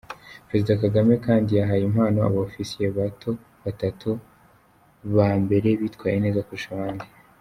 Perezida 0.47 0.79
Kagame 0.83 1.13
kandi 1.25 1.49
yahaye 1.59 1.83
impano 1.89 2.17
abofisiye 2.27 2.87
bato 2.97 3.29
batatu 3.63 4.09
ba 5.15 5.29
mbere 5.43 5.67
bitwaye 5.81 6.17
neza 6.23 6.45
kurusha 6.47 6.69
abandi. 6.77 7.05